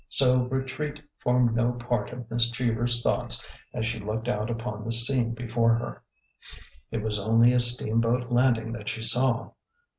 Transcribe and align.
So 0.09 0.45
retreat 0.45 0.99
formed 1.19 1.55
no 1.55 1.73
part 1.73 2.09
of 2.11 2.27
Miss 2.31 2.49
Cheever's 2.49 3.03
thoughts 3.03 3.45
as 3.71 3.85
she 3.85 3.99
looked 3.99 4.27
out 4.27 4.49
upon 4.49 4.83
the 4.83 4.91
scene 4.91 5.35
before 5.35 5.75
her. 5.75 6.01
It 6.89 7.03
was 7.03 7.19
only 7.19 7.53
a 7.53 7.59
steamboat 7.59 8.31
landing 8.31 8.71
that 8.71 8.89
she 8.89 9.03
saw. 9.03 9.51